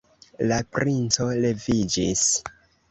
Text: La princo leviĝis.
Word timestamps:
La 0.51 0.57
princo 0.77 1.29
leviĝis. 1.45 2.29